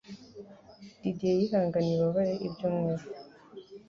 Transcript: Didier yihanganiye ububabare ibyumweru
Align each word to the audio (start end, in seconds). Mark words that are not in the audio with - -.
Didier 1.01 1.37
yihanganiye 1.41 1.93
ububabare 1.95 2.33
ibyumweru 2.47 3.05